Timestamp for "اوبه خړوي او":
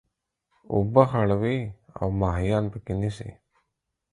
0.73-2.07